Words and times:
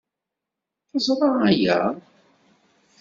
Teẓra 0.89 1.29
aya? 1.49 1.79